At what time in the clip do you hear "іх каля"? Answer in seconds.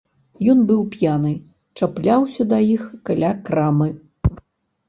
2.75-3.31